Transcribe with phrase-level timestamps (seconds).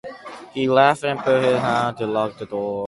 [0.55, 2.79] He laughed, and put his hand to the locked door.